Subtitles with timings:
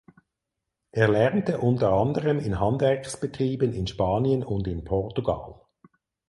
[0.91, 5.59] Er lernte unter anderem in Handwerksbetrieben in Spanien und in Portugal.